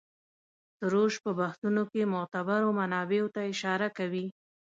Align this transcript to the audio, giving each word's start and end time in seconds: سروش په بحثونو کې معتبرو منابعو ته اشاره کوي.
سروش 0.77 1.13
په 1.23 1.31
بحثونو 1.39 1.83
کې 1.91 2.11
معتبرو 2.13 2.69
منابعو 2.79 3.33
ته 3.35 3.41
اشاره 3.53 3.87
کوي. 3.97 4.25